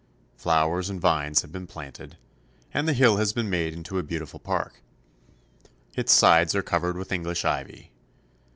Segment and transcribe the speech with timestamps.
[0.35, 2.17] Flowers and vines have been planted,
[2.73, 4.81] and the hill has been made into a beautiful park.
[5.95, 7.91] Its sides are covered with English ivy.